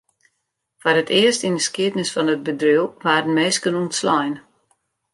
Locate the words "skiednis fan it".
1.67-2.45